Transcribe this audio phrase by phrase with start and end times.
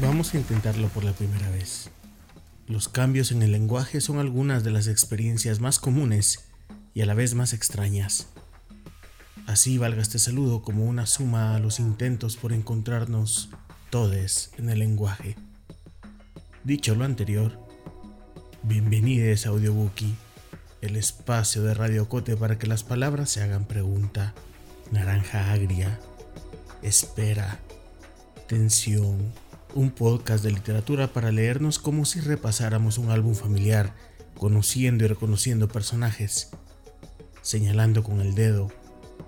[0.00, 1.90] Vamos a intentarlo por la primera vez.
[2.66, 6.44] Los cambios en el lenguaje son algunas de las experiencias más comunes
[6.94, 8.28] y a la vez más extrañas.
[9.46, 13.48] Así valga este saludo como una suma a los intentos por encontrarnos
[13.90, 15.36] todes en el lenguaje.
[16.64, 17.58] Dicho lo anterior,
[18.62, 20.14] bienvenidos a Audiobookie,
[20.82, 24.34] el espacio de Radio Cote para que las palabras se hagan pregunta,
[24.90, 25.98] naranja agria,
[26.82, 27.60] espera,
[28.48, 29.30] tensión,
[29.74, 33.94] un podcast de literatura para leernos como si repasáramos un álbum familiar,
[34.36, 36.48] conociendo y reconociendo personajes,
[37.42, 38.72] señalando con el dedo,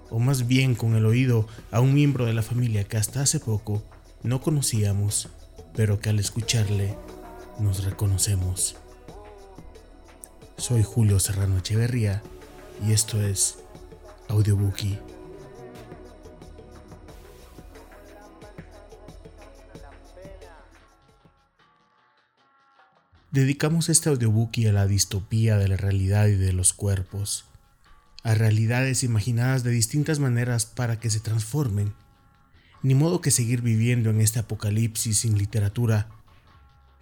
[0.08, 3.40] o más bien con el oído, a un miembro de la familia que hasta hace
[3.40, 3.84] poco
[4.22, 5.28] no conocíamos,
[5.74, 6.96] pero que al escucharle
[7.60, 8.76] nos reconocemos.
[10.56, 12.22] Soy Julio Serrano Echeverría
[12.86, 13.58] y esto es
[14.28, 15.09] Audiobookie.
[23.32, 27.44] Dedicamos este audiobookie a la distopía de la realidad y de los cuerpos,
[28.24, 31.94] a realidades imaginadas de distintas maneras para que se transformen.
[32.82, 36.08] Ni modo que seguir viviendo en este apocalipsis sin literatura,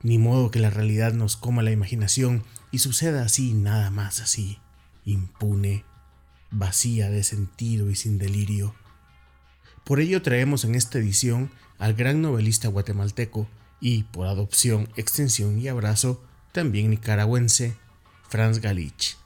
[0.03, 4.59] ni modo que la realidad nos coma la imaginación y suceda así, nada más así,
[5.07, 5.87] impune,
[6.51, 8.75] vacía de sentido y sin delirio.
[9.83, 13.49] Por ello traemos en esta edición al gran novelista guatemalteco
[13.81, 17.77] y, por adopción, extensión y abrazo, también nicaragüense,
[18.29, 19.17] Franz Galich,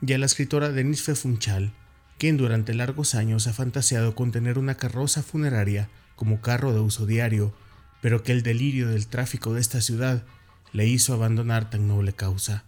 [0.00, 1.72] y a la escritora Denise Funchal,
[2.18, 7.06] quien durante largos años ha fantaseado con tener una carroza funeraria como carro de uso
[7.06, 7.54] diario,
[8.00, 10.24] pero que el delirio del tráfico de esta ciudad
[10.72, 12.64] le hizo abandonar tan noble causa.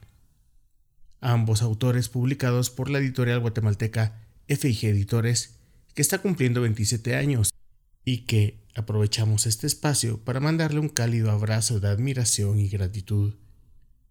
[1.20, 5.58] Ambos autores publicados por la editorial guatemalteca FIG Editores,
[5.94, 7.50] que está cumpliendo 27 años
[8.04, 13.34] y que aprovechamos este espacio para mandarle un cálido abrazo de admiración y gratitud.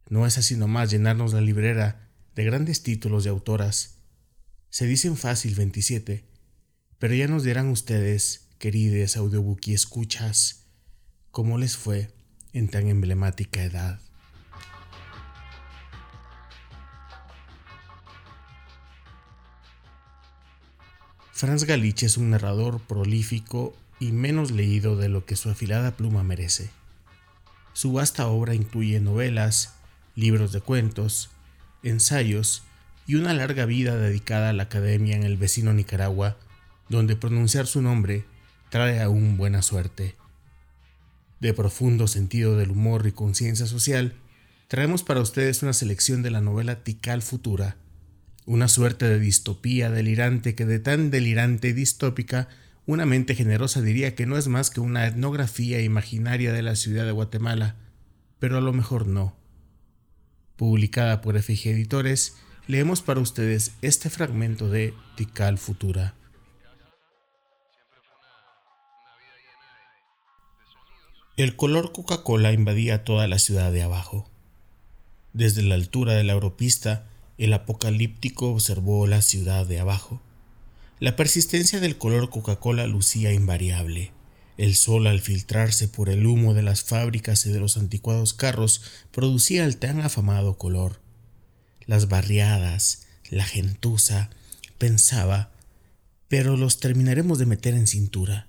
[0.10, 4.00] No es así nomás llenarnos la librera de grandes títulos de autoras.
[4.72, 6.26] Se dicen fácil 27,
[6.98, 10.66] pero ya nos dirán ustedes, querides audiobook y escuchas,
[11.30, 12.12] cómo les fue
[12.52, 14.00] en tan emblemática edad.
[21.34, 26.24] Franz Galich es un narrador prolífico y menos leído de lo que su afilada pluma
[26.24, 26.70] merece.
[27.74, 29.76] Su vasta obra incluye novelas,
[30.16, 31.30] libros de cuentos,
[31.84, 32.64] ensayos
[33.08, 36.38] y una larga vida dedicada a la academia en el vecino Nicaragua,
[36.90, 38.26] donde pronunciar su nombre
[38.70, 40.16] trae aún buena suerte.
[41.40, 44.14] De profundo sentido del humor y conciencia social,
[44.68, 47.78] traemos para ustedes una selección de la novela Tical Futura,
[48.46, 52.48] una suerte de distopía delirante que de tan delirante y distópica
[52.88, 57.06] una mente generosa diría que no es más que una etnografía imaginaria de la ciudad
[57.06, 57.76] de Guatemala,
[58.38, 59.36] pero a lo mejor no.
[60.56, 62.38] Publicada por FG Editores,
[62.68, 66.14] leemos para ustedes este fragmento de Tical Futura.
[71.38, 74.30] El color Coca-Cola invadía toda la ciudad de abajo.
[75.34, 77.08] Desde la altura de la europista,
[77.38, 80.22] el apocalíptico observó la ciudad de abajo
[81.00, 84.14] la persistencia del color Coca-Cola lucía invariable.
[84.58, 88.82] El sol al filtrarse por el humo de las fábricas y de los anticuados carros
[89.12, 91.02] producía el tan afamado color.
[91.86, 94.30] Las barriadas, la gentuza,
[94.78, 95.52] pensaba,
[96.30, 98.48] pero los terminaremos de meter en cintura.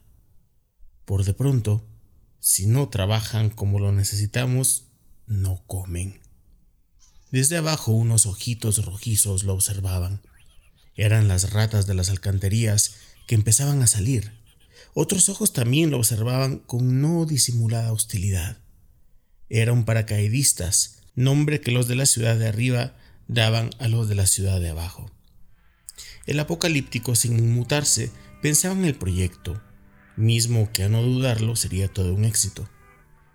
[1.04, 1.84] Por de pronto,
[2.38, 4.84] si no trabajan como lo necesitamos,
[5.26, 6.20] no comen.
[7.32, 10.20] Desde abajo unos ojitos rojizos lo observaban.
[10.96, 12.96] Eran las ratas de las alcantarillas
[13.26, 14.32] que empezaban a salir.
[14.94, 18.58] Otros ojos también lo observaban con no disimulada hostilidad.
[19.48, 22.96] Era un paracaidistas, nombre que los de la ciudad de arriba
[23.28, 25.10] daban a los de la ciudad de abajo.
[26.26, 28.10] El apocalíptico, sin inmutarse,
[28.42, 29.60] pensaba en el proyecto,
[30.16, 32.68] mismo que a no dudarlo sería todo un éxito.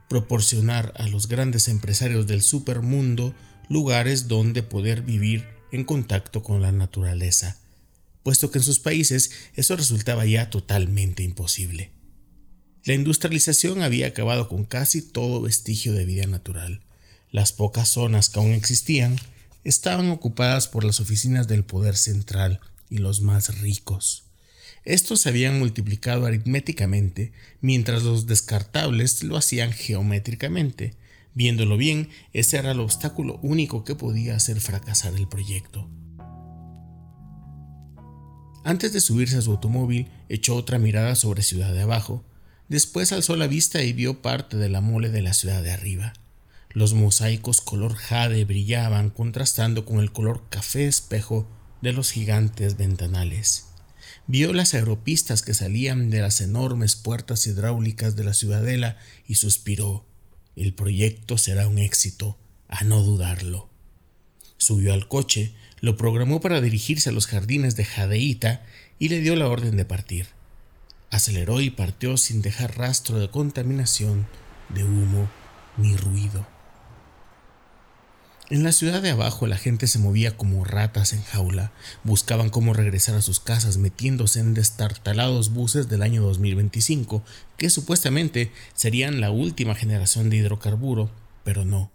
[0.09, 3.33] Proporcionar a los grandes empresarios del supermundo
[3.69, 7.57] lugares donde poder vivir en contacto con la naturaleza,
[8.23, 11.91] puesto que en sus países eso resultaba ya totalmente imposible.
[12.83, 16.81] La industrialización había acabado con casi todo vestigio de vida natural.
[17.29, 19.17] Las pocas zonas que aún existían
[19.63, 22.59] estaban ocupadas por las oficinas del poder central
[22.89, 24.30] y los más ricos.
[24.83, 27.31] Estos se habían multiplicado aritméticamente,
[27.61, 30.95] mientras los descartables lo hacían geométricamente,
[31.33, 35.89] Viéndolo bien, ese era el obstáculo único que podía hacer fracasar el proyecto.
[38.65, 42.25] Antes de subirse a su automóvil, echó otra mirada sobre Ciudad de Abajo,
[42.71, 46.13] Después alzó la vista y vio parte de la mole de la ciudad de arriba.
[46.69, 51.49] Los mosaicos color jade brillaban contrastando con el color café espejo
[51.81, 53.70] de los gigantes ventanales.
[54.27, 58.97] Vio las aeropistas que salían de las enormes puertas hidráulicas de la ciudadela
[59.27, 60.05] y suspiró.
[60.55, 62.37] El proyecto será un éxito,
[62.67, 63.69] a no dudarlo.
[64.57, 68.63] Subió al coche, lo programó para dirigirse a los jardines de Jadeíta
[68.99, 70.27] y le dio la orden de partir.
[71.09, 74.27] Aceleró y partió sin dejar rastro de contaminación,
[74.69, 75.29] de humo
[75.77, 76.47] ni ruido.
[78.51, 81.71] En la ciudad de abajo la gente se movía como ratas en jaula,
[82.03, 87.23] buscaban cómo regresar a sus casas metiéndose en destartalados buses del año 2025,
[87.55, 91.09] que supuestamente serían la última generación de hidrocarburo,
[91.45, 91.93] pero no,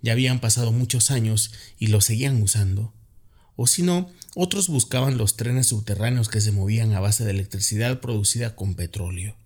[0.00, 2.94] ya habían pasado muchos años y lo seguían usando.
[3.56, 8.00] O si no, otros buscaban los trenes subterráneos que se movían a base de electricidad
[8.00, 9.36] producida con petróleo.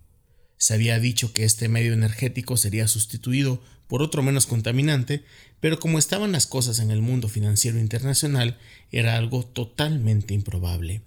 [0.55, 3.61] Se había dicho que este medio energético sería sustituido
[3.93, 5.23] por otro menos contaminante,
[5.59, 8.57] pero como estaban las cosas en el mundo financiero internacional,
[8.89, 11.03] era algo totalmente improbable.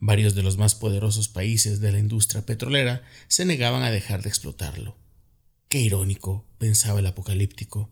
[0.00, 4.30] Varios de los más poderosos países de la industria petrolera se negaban a dejar de
[4.30, 4.96] explotarlo.
[5.68, 7.90] Qué irónico, pensaba el apocalíptico.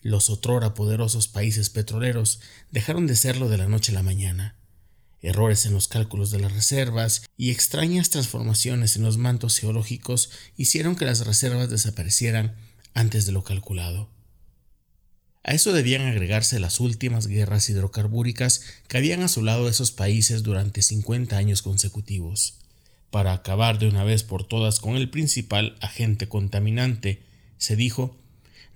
[0.00, 2.40] Los otrora poderosos países petroleros
[2.70, 4.54] dejaron de serlo de la noche a la mañana
[5.20, 10.96] errores en los cálculos de las reservas y extrañas transformaciones en los mantos geológicos hicieron
[10.96, 12.54] que las reservas desaparecieran
[12.94, 14.08] antes de lo calculado.
[15.42, 21.36] A eso debían agregarse las últimas guerras hidrocarbúricas que habían asolado esos países durante 50
[21.36, 22.58] años consecutivos.
[23.10, 27.22] Para acabar de una vez por todas con el principal agente contaminante,
[27.56, 28.16] se dijo,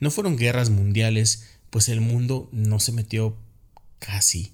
[0.00, 3.36] no fueron guerras mundiales, pues el mundo no se metió
[3.98, 4.52] casi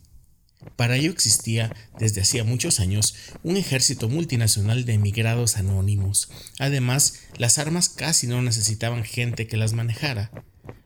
[0.77, 6.29] para ello existía desde hacía muchos años un ejército multinacional de emigrados anónimos.
[6.59, 10.31] Además, las armas casi no necesitaban gente que las manejara.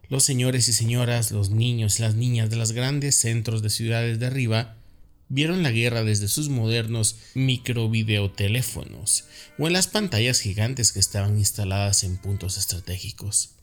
[0.09, 4.19] Los señores y señoras, los niños y las niñas de los grandes centros de ciudades
[4.19, 4.77] de arriba
[5.29, 9.25] vieron la guerra desde sus modernos microvideoteléfonos
[9.59, 13.55] o en las pantallas gigantes que estaban instaladas en puntos estratégicos.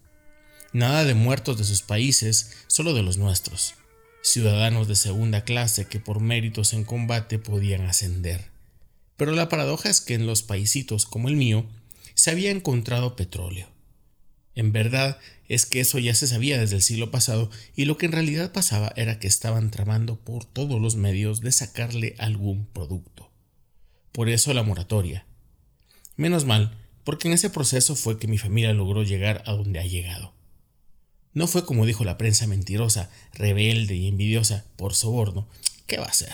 [0.74, 3.76] Nada de muertos de sus países, solo de los nuestros
[4.22, 8.46] ciudadanos de segunda clase que por méritos en combate podían ascender.
[9.18, 11.66] Pero la paradoja es que en los paisitos como el mío
[12.14, 13.68] se había encontrado petróleo.
[14.56, 15.18] En verdad
[15.48, 18.52] es que eso ya se sabía desde el siglo pasado y lo que en realidad
[18.52, 23.32] pasaba era que estaban tramando por todos los medios de sacarle algún producto.
[24.12, 25.26] Por eso la moratoria.
[26.18, 29.86] Menos mal, porque en ese proceso fue que mi familia logró llegar a donde ha
[29.86, 30.34] llegado.
[31.34, 35.48] No fue como dijo la prensa mentirosa, rebelde y envidiosa por soborno.
[35.86, 36.34] ¿Qué va a ser?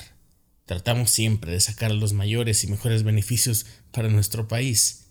[0.66, 5.06] Tratamos siempre de sacar los mayores y mejores beneficios para nuestro país.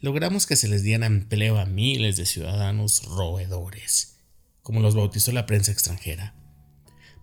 [0.00, 4.18] Logramos que se les diera empleo a miles de ciudadanos roedores,
[4.62, 6.34] como los bautizó la prensa extranjera.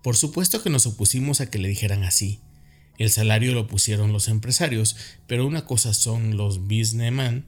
[0.01, 2.41] Por supuesto que nos opusimos a que le dijeran así.
[2.97, 4.97] El salario lo pusieron los empresarios,
[5.27, 7.45] pero una cosa son los businessmen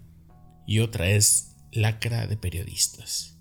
[0.65, 3.34] y otra es lacra de periodistas.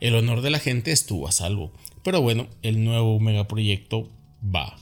[0.00, 4.10] El honor de la gente estuvo a salvo, pero bueno, el nuevo megaproyecto
[4.44, 4.76] va.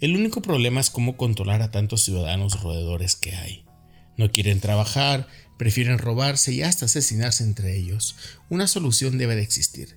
[0.00, 3.64] El único problema es cómo controlar a tantos ciudadanos roedores que hay.
[4.16, 5.28] No quieren trabajar,
[5.58, 8.16] prefieren robarse y hasta asesinarse entre ellos.
[8.48, 9.96] Una solución debe de existir.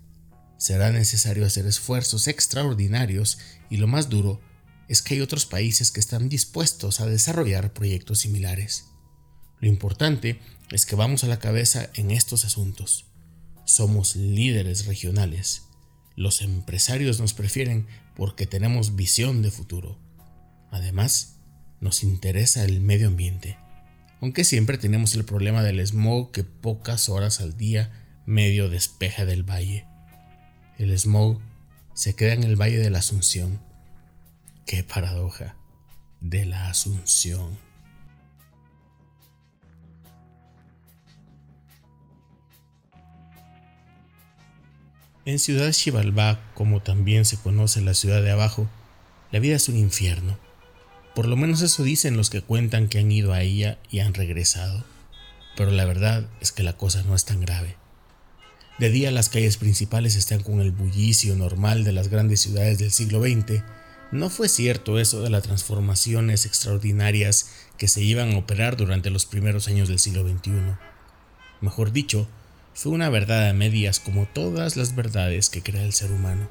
[0.58, 4.42] Será necesario hacer esfuerzos extraordinarios y lo más duro
[4.88, 8.86] es que hay otros países que están dispuestos a desarrollar proyectos similares.
[9.60, 10.40] Lo importante
[10.72, 13.11] es que vamos a la cabeza en estos asuntos.
[13.66, 15.64] Somos líderes regionales.
[16.16, 19.98] Los empresarios nos prefieren porque tenemos visión de futuro.
[20.72, 21.38] Además,
[21.80, 23.58] nos interesa el medio ambiente,
[24.22, 27.92] aunque siempre tenemos el problema del smog que pocas horas al día
[28.26, 29.88] medio despeja del valle.
[30.78, 31.40] El smog
[31.94, 33.60] se queda en el valle de la Asunción.
[34.66, 35.56] Qué paradoja
[36.22, 37.58] de la Asunción.
[45.24, 48.68] En Ciudad Xibalbá, como también se conoce la ciudad de abajo,
[49.32, 50.40] la vida es un infierno.
[51.14, 54.16] Por lo menos eso dicen los que cuentan que han ido a ella y han
[54.16, 54.84] regresado.
[55.56, 57.76] Pero la verdad es que la cosa no es tan grave.
[58.80, 62.92] De día las calles principales están con el bullicio normal de las grandes ciudades del
[62.92, 63.62] siglo XX.
[64.12, 69.28] No fue cierto eso de las transformaciones extraordinarias que se iban a operar durante los
[69.28, 70.52] primeros años del siglo XXI.
[71.62, 72.28] Mejor dicho,
[72.74, 76.50] fue una verdad a medias como todas las verdades que crea el ser humano.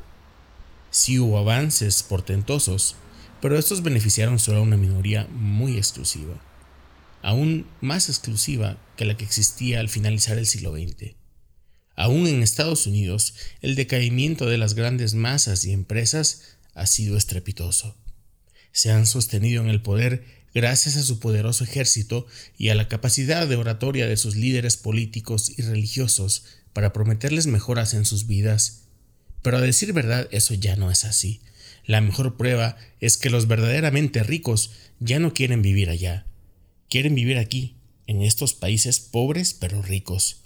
[0.91, 2.97] Sí hubo avances portentosos,
[3.41, 6.35] pero estos beneficiaron solo a una minoría muy exclusiva.
[7.23, 11.15] aún más exclusiva que la que existía al finalizar el siglo XX.
[11.95, 17.95] Aún en Estados Unidos, el decaimiento de las grandes masas y empresas ha sido estrepitoso.
[18.73, 20.25] Se han sostenido en el poder
[20.55, 22.27] gracias a su poderoso ejército
[22.57, 27.95] y a la capacidad de oratoria de sus líderes políticos y religiosos para prometerles mejoras
[27.95, 28.83] en sus vidas.
[29.43, 31.41] Pero a decir verdad, eso ya no es así.
[31.87, 36.27] La mejor prueba es que los verdaderamente ricos ya no quieren vivir allá.
[36.89, 37.77] Quieren vivir aquí,
[38.07, 40.43] en estos países pobres pero ricos.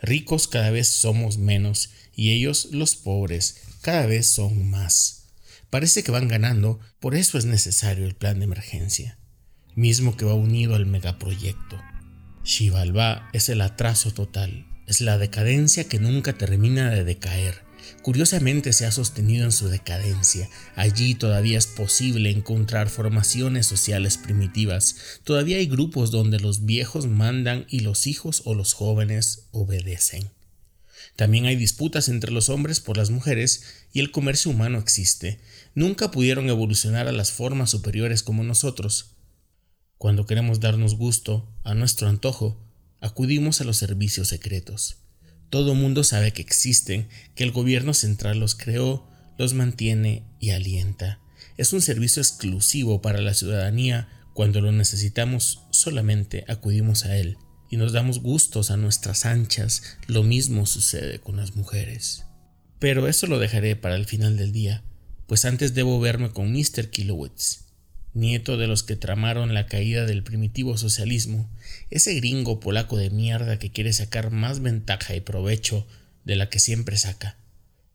[0.00, 5.26] Ricos cada vez somos menos y ellos, los pobres, cada vez son más.
[5.70, 9.18] Parece que van ganando, por eso es necesario el plan de emergencia,
[9.78, 11.80] mismo que va unido al megaproyecto.
[12.42, 17.62] Xibalbá es el atraso total, es la decadencia que nunca termina de decaer.
[18.02, 20.50] Curiosamente se ha sostenido en su decadencia.
[20.74, 24.96] Allí todavía es posible encontrar formaciones sociales primitivas.
[25.22, 30.28] Todavía hay grupos donde los viejos mandan y los hijos o los jóvenes obedecen.
[31.14, 35.38] También hay disputas entre los hombres por las mujeres y el comercio humano existe.
[35.76, 39.17] Nunca pudieron evolucionar a las formas superiores como nosotros.
[39.98, 42.56] Cuando queremos darnos gusto a nuestro antojo,
[43.00, 44.98] acudimos a los servicios secretos.
[45.50, 51.18] Todo mundo sabe que existen, que el gobierno central los creó, los mantiene y alienta.
[51.56, 54.08] Es un servicio exclusivo para la ciudadanía.
[54.34, 57.36] Cuando lo necesitamos, solamente acudimos a él
[57.68, 59.82] y nos damos gustos a nuestras anchas.
[60.06, 62.24] Lo mismo sucede con las mujeres.
[62.78, 64.84] Pero eso lo dejaré para el final del día,
[65.26, 66.88] pues antes debo verme con Mr.
[66.90, 67.67] Kilowitz
[68.14, 71.48] nieto de los que tramaron la caída del primitivo socialismo,
[71.90, 75.86] ese gringo polaco de mierda que quiere sacar más ventaja y provecho
[76.24, 77.36] de la que siempre saca.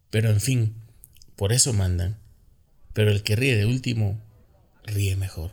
[0.10, 0.76] Pero en fin,
[1.36, 2.18] por eso mandan.
[2.94, 4.22] Pero el que ríe de último,
[4.86, 5.52] ríe mejor.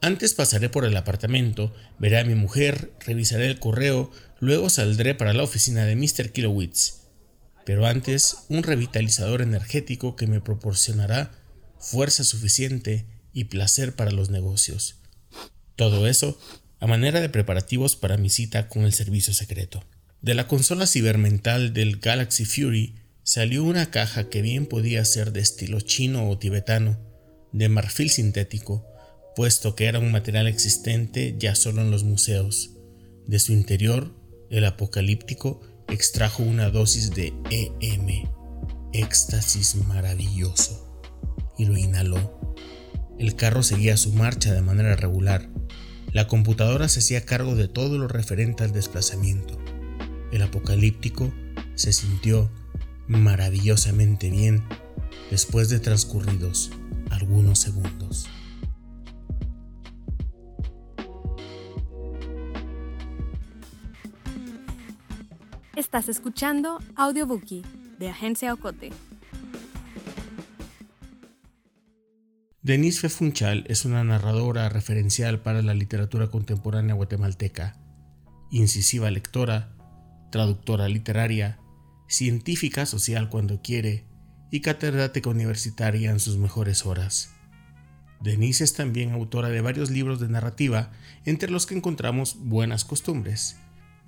[0.00, 5.32] Antes pasaré por el apartamento, veré a mi mujer, revisaré el correo, luego saldré para
[5.32, 6.30] la oficina de Mr.
[6.30, 7.04] Kilowitz.
[7.64, 11.30] Pero antes, un revitalizador energético que me proporcionará
[11.78, 14.96] fuerza suficiente y placer para los negocios.
[15.76, 16.38] Todo eso
[16.80, 19.82] a manera de preparativos para mi cita con el servicio secreto.
[20.20, 25.40] De la consola cibermental del Galaxy Fury salió una caja que bien podía ser de
[25.40, 26.98] estilo chino o tibetano,
[27.52, 28.86] de marfil sintético,
[29.34, 32.72] puesto que era un material existente ya solo en los museos.
[33.26, 34.14] De su interior,
[34.50, 38.28] el apocalíptico extrajo una dosis de EM,
[38.92, 41.02] éxtasis maravilloso,
[41.56, 42.43] y lo inhaló
[43.18, 45.48] el carro seguía su marcha de manera regular.
[46.12, 49.58] La computadora se hacía cargo de todo lo referente al desplazamiento.
[50.32, 51.32] El apocalíptico
[51.74, 52.50] se sintió
[53.06, 54.62] maravillosamente bien
[55.30, 56.70] después de transcurridos
[57.10, 58.28] algunos segundos.
[65.76, 67.64] Estás escuchando Audiobookie
[67.98, 68.90] de Agencia Ocote.
[72.64, 77.76] Denise Fefunchal es una narradora referencial para la literatura contemporánea guatemalteca,
[78.50, 79.76] incisiva lectora,
[80.32, 81.58] traductora literaria,
[82.08, 84.06] científica social cuando quiere
[84.50, 87.34] y catedrática universitaria en sus mejores horas.
[88.22, 90.90] Denise es también autora de varios libros de narrativa,
[91.26, 93.58] entre los que encontramos Buenas Costumbres,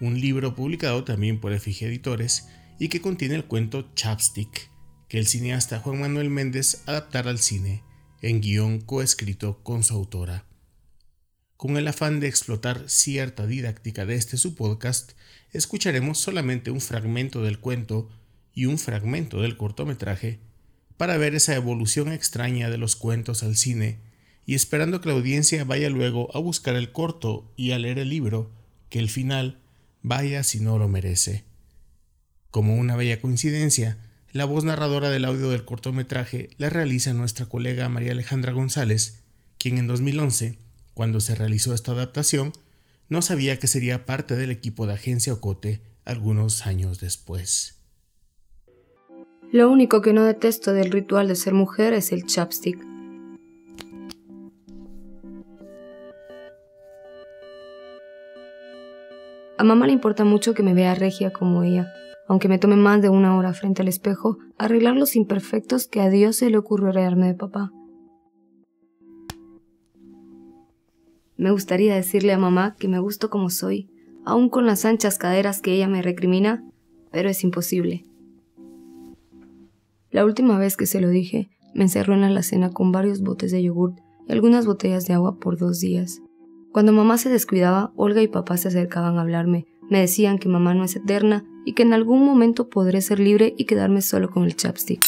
[0.00, 2.48] un libro publicado también por Efigie Editores
[2.78, 4.70] y que contiene el cuento Chapstick,
[5.08, 7.84] que el cineasta Juan Manuel Méndez adaptará al cine
[8.22, 10.44] en guion coescrito con su autora.
[11.56, 15.12] Con el afán de explotar cierta didáctica de este su podcast,
[15.52, 18.08] escucharemos solamente un fragmento del cuento
[18.54, 20.38] y un fragmento del cortometraje
[20.96, 23.98] para ver esa evolución extraña de los cuentos al cine
[24.46, 28.10] y esperando que la audiencia vaya luego a buscar el corto y a leer el
[28.10, 28.50] libro,
[28.88, 29.60] que el final
[30.02, 31.44] vaya si no lo merece.
[32.50, 33.98] Como una bella coincidencia,
[34.36, 39.24] la voz narradora del audio del cortometraje la realiza nuestra colega María Alejandra González,
[39.58, 40.58] quien en 2011,
[40.92, 42.52] cuando se realizó esta adaptación,
[43.08, 47.80] no sabía que sería parte del equipo de Agencia Ocote algunos años después.
[49.52, 52.78] Lo único que no detesto del ritual de ser mujer es el chapstick.
[59.56, 61.90] A mamá le importa mucho que me vea regia como ella,
[62.28, 66.10] aunque me tome más de una hora frente al espejo, arreglar los imperfectos que a
[66.10, 67.72] Dios se le ocurrió heredarme de papá.
[71.36, 73.90] Me gustaría decirle a mamá que me gusto como soy,
[74.24, 76.64] aun con las anchas caderas que ella me recrimina,
[77.12, 78.04] pero es imposible.
[80.10, 83.52] La última vez que se lo dije, me encerró en la alacena con varios botes
[83.52, 83.94] de yogur
[84.26, 86.22] y algunas botellas de agua por dos días.
[86.72, 89.66] Cuando mamá se descuidaba, Olga y papá se acercaban a hablarme.
[89.88, 93.52] Me decían que mamá no es eterna y que en algún momento podré ser libre
[93.58, 95.02] y quedarme solo con el chapstick.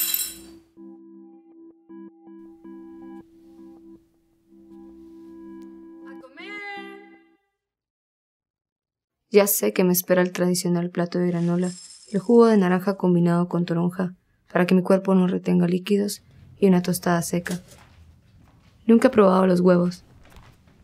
[9.30, 11.70] Ya sé que me espera el tradicional plato de granola,
[12.10, 14.16] el jugo de naranja combinado con toronja,
[14.52, 16.22] para que mi cuerpo no retenga líquidos,
[16.58, 17.60] y una tostada seca.
[18.84, 20.02] Nunca he probado los huevos.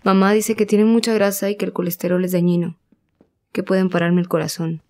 [0.05, 2.79] Mamá dice que tienen mucha grasa y que el colesterol es dañino,
[3.51, 4.83] que pueden pararme el corazón.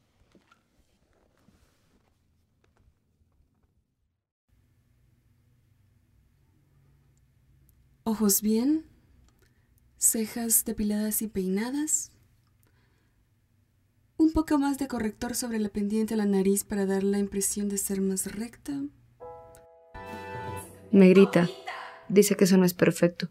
[8.14, 8.84] Ojos bien,
[9.96, 12.12] cejas depiladas y peinadas,
[14.18, 17.68] un poco más de corrector sobre la pendiente de la nariz para dar la impresión
[17.68, 18.72] de ser más recta.
[20.92, 21.48] Me grita.
[22.08, 23.30] Dice que eso no es perfecto.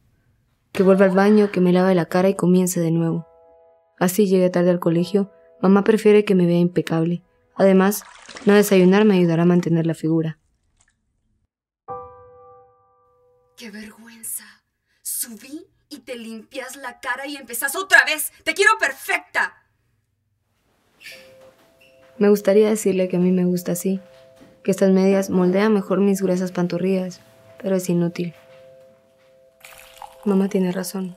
[0.74, 3.26] Que vuelva al baño, que me lave la cara y comience de nuevo.
[4.00, 7.24] Así llegue tarde al colegio, mamá prefiere que me vea impecable.
[7.56, 8.04] Además,
[8.46, 10.40] no desayunar me ayudará a mantener la figura.
[13.56, 14.03] ¡Qué vergüenza!
[15.24, 18.34] Subí y te limpias la cara y empezás otra vez.
[18.44, 19.64] ¡Te quiero perfecta!
[22.18, 24.02] Me gustaría decirle que a mí me gusta así,
[24.66, 27.22] que estas medias moldean mejor mis gruesas pantorrillas,
[27.62, 28.34] pero es inútil.
[30.26, 31.16] Mamá tiene razón.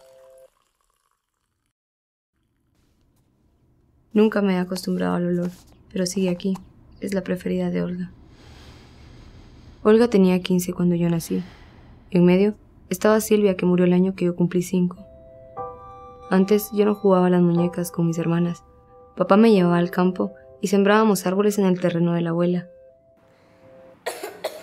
[4.13, 5.51] Nunca me he acostumbrado al olor,
[5.93, 6.57] pero sigue aquí.
[7.01, 8.13] Es la preferida de Olga.
[9.83, 11.43] Olga tenía 15 cuando yo nací.
[12.13, 12.55] En medio
[12.91, 14.97] estaba Silvia, que murió el año que yo cumplí 5.
[16.31, 18.65] Antes yo no jugaba las muñecas con mis hermanas.
[19.17, 22.69] Papá me llevaba al campo y sembrábamos árboles en el terreno de la abuela.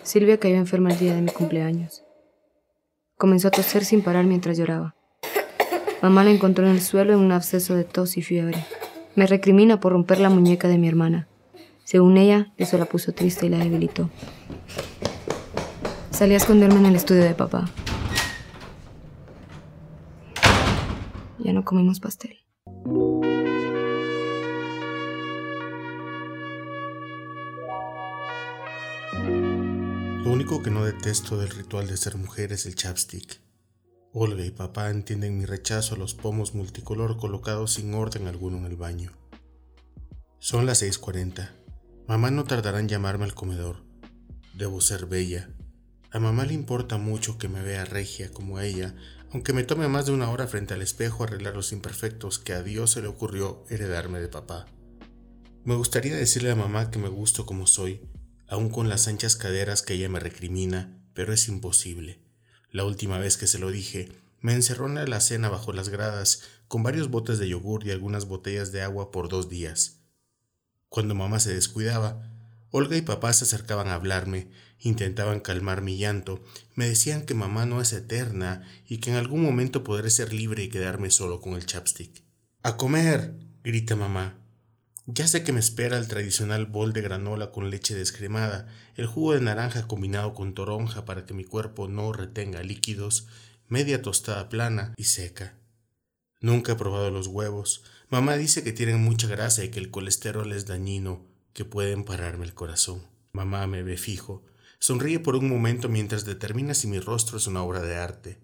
[0.04, 2.04] Silvia cayó enferma el día de mi cumpleaños.
[3.18, 4.96] Comenzó a toser sin parar mientras lloraba.
[6.02, 8.66] Mamá la encontró en el suelo en un absceso de tos y fiebre.
[9.16, 11.28] Me recrimina por romper la muñeca de mi hermana.
[11.86, 14.10] Según ella, eso la puso triste y la debilitó.
[16.12, 17.70] Salí a esconderme en el estudio de papá.
[21.44, 22.38] Ya no comimos pastel.
[30.24, 33.42] Lo único que no detesto del ritual de ser mujer es el chapstick.
[34.14, 38.66] Olga y papá entienden mi rechazo a los pomos multicolor colocados sin orden alguno en
[38.66, 39.12] el baño.
[40.40, 41.50] Son las 6.40.
[42.08, 43.84] Mamá no tardará en llamarme al comedor.
[44.54, 45.50] Debo ser bella.
[46.12, 48.96] A mamá le importa mucho que me vea regia como ella,
[49.34, 52.62] aunque me tome más de una hora frente al espejo arreglar los imperfectos que a
[52.62, 54.68] Dios se le ocurrió heredarme de papá.
[55.64, 58.08] Me gustaría decirle a mamá que me gusto como soy,
[58.48, 62.20] aún con las anchas caderas que ella me recrimina, pero es imposible.
[62.70, 66.44] La última vez que se lo dije, me encerró en la cena bajo las gradas,
[66.68, 70.04] con varios botes de yogur y algunas botellas de agua por dos días.
[70.90, 72.30] Cuando mamá se descuidaba,
[72.70, 74.50] Olga y papá se acercaban a hablarme,
[74.84, 76.44] intentaban calmar mi llanto,
[76.76, 80.64] me decían que mamá no es eterna y que en algún momento podré ser libre
[80.64, 82.24] y quedarme solo con el chapstick.
[82.62, 83.34] ¡A comer!
[83.64, 84.38] grita mamá.
[85.06, 89.34] Ya sé que me espera el tradicional bol de granola con leche descremada, el jugo
[89.34, 93.28] de naranja combinado con toronja para que mi cuerpo no retenga líquidos,
[93.68, 95.56] media tostada plana y seca.
[96.40, 97.84] Nunca he probado los huevos.
[98.10, 102.46] Mamá dice que tienen mucha grasa y que el colesterol es dañino, que pueden pararme
[102.46, 103.02] el corazón.
[103.32, 104.44] Mamá me ve fijo,
[104.84, 108.42] sonríe por un momento mientras determina si mi rostro es una obra de arte.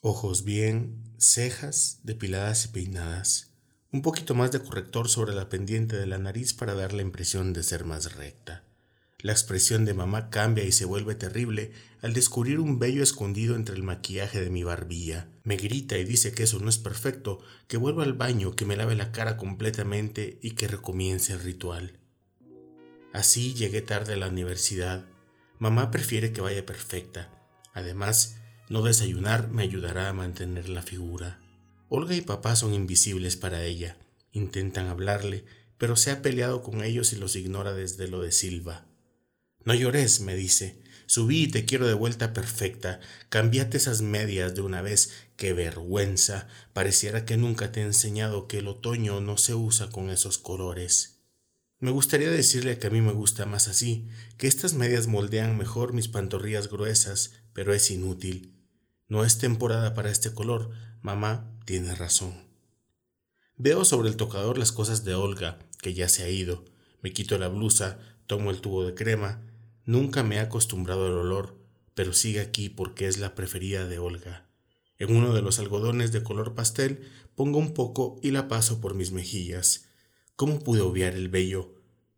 [0.00, 3.52] Ojos bien, cejas depiladas y peinadas
[3.90, 7.52] un poquito más de corrector sobre la pendiente de la nariz para dar la impresión
[7.52, 8.64] de ser más recta.
[9.18, 13.74] La expresión de mamá cambia y se vuelve terrible al descubrir un vello escondido entre
[13.74, 15.28] el maquillaje de mi barbilla.
[15.42, 18.76] Me grita y dice que eso no es perfecto, que vuelva al baño, que me
[18.76, 21.98] lave la cara completamente y que recomience el ritual.
[23.12, 25.04] Así llegué tarde a la universidad.
[25.62, 27.30] Mamá prefiere que vaya perfecta.
[27.72, 28.34] Además,
[28.68, 31.40] no desayunar me ayudará a mantener la figura.
[31.88, 33.96] Olga y papá son invisibles para ella.
[34.32, 35.44] Intentan hablarle,
[35.78, 38.88] pero se ha peleado con ellos y los ignora desde lo de Silva.
[39.64, 40.82] No llores, me dice.
[41.06, 42.98] Subí y te quiero de vuelta perfecta.
[43.28, 45.12] Cambiate esas medias de una vez.
[45.36, 46.48] ¡Qué vergüenza!
[46.72, 51.11] Pareciera que nunca te he enseñado que el otoño no se usa con esos colores.
[51.82, 54.06] Me gustaría decirle que a mí me gusta más así,
[54.38, 58.54] que estas medias moldean mejor mis pantorrillas gruesas, pero es inútil.
[59.08, 60.70] No es temporada para este color.
[61.00, 62.34] Mamá, tiene razón.
[63.56, 66.64] Veo sobre el tocador las cosas de Olga, que ya se ha ido.
[67.00, 69.42] Me quito la blusa, tomo el tubo de crema.
[69.84, 71.58] Nunca me he acostumbrado al olor,
[71.94, 74.46] pero sigue aquí porque es la preferida de Olga.
[74.98, 78.94] En uno de los algodones de color pastel pongo un poco y la paso por
[78.94, 79.88] mis mejillas.
[80.34, 81.74] ¿Cómo pude obviar el vello?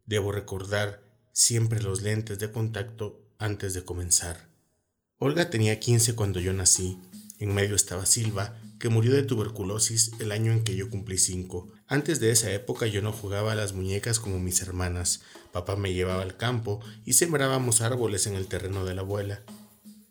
[0.07, 4.48] Debo recordar siempre los lentes de contacto antes de comenzar.
[5.18, 6.96] Olga tenía 15 cuando yo nací.
[7.40, 11.72] En medio estaba Silva, que murió de tuberculosis el año en que yo cumplí 5.
[11.88, 15.22] Antes de esa época yo no jugaba a las muñecas como mis hermanas.
[15.53, 19.42] Papá me llevaba al campo y sembrábamos árboles en el terreno de la abuela.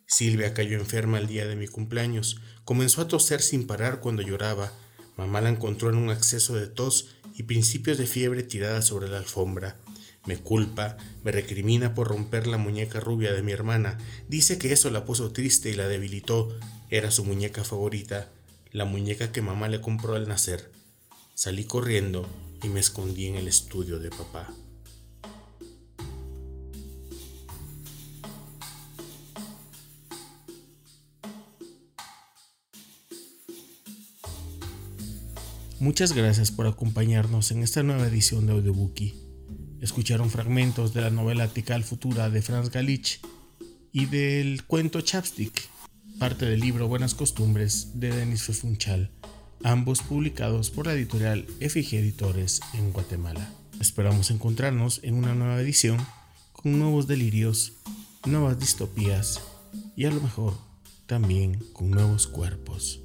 [0.06, 2.42] Silvia cayó enferma el día de mi cumpleaños.
[2.66, 4.74] Comenzó a toser sin parar cuando lloraba.
[5.16, 9.18] Mamá la encontró en un acceso de tos y principios de fiebre tirada sobre la
[9.18, 9.78] alfombra.
[10.26, 13.98] Me culpa, me recrimina por romper la muñeca rubia de mi hermana.
[14.30, 16.58] Dice que eso la puso triste y la debilitó.
[16.90, 18.30] Era su muñeca favorita,
[18.72, 20.72] la muñeca que mamá le compró al nacer.
[21.34, 22.28] Salí corriendo
[22.62, 24.54] y me escondí en el estudio de papá.
[35.84, 39.16] Muchas gracias por acompañarnos en esta nueva edición de Audiobookie.
[39.82, 43.20] Escucharon fragmentos de la novela Tical Futura de Franz Galich
[43.92, 45.68] y del cuento Chapstick,
[46.20, 49.12] parte del libro Buenas Costumbres de Denis Fefunchal,
[49.62, 53.54] ambos publicados por la editorial FG Editores en Guatemala.
[53.82, 55.98] Esperamos encontrarnos en una nueva edición
[56.54, 57.74] con nuevos delirios,
[58.26, 59.42] nuevas distopías
[59.98, 60.54] y a lo mejor
[61.08, 63.03] también con nuevos cuerpos.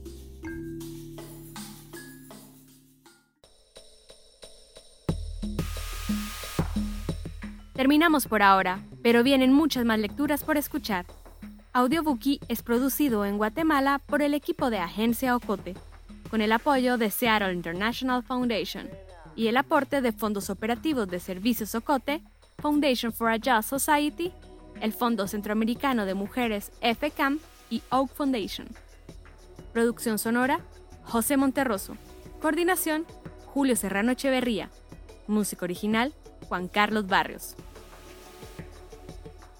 [7.78, 11.06] Terminamos por ahora, pero vienen muchas más lecturas por escuchar.
[11.72, 15.76] Audiobookie es producido en Guatemala por el equipo de Agencia Ocote,
[16.28, 18.90] con el apoyo de Seattle International Foundation
[19.36, 22.20] y el aporte de fondos operativos de Servicios Ocote,
[22.58, 24.32] Foundation for a Just Society,
[24.80, 27.38] el Fondo Centroamericano de Mujeres FCAM
[27.70, 28.66] y Oak Foundation.
[29.72, 30.58] Producción sonora,
[31.04, 31.96] José Monterroso.
[32.42, 33.06] Coordinación,
[33.46, 34.68] Julio Serrano Echeverría.
[35.28, 36.12] Música original,
[36.48, 37.54] Juan Carlos Barrios.